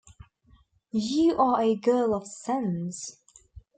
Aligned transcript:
You 0.93 1.37
are 1.37 1.61
a 1.61 1.75
girl 1.75 2.15
of 2.15 2.25
sense. 2.25 3.17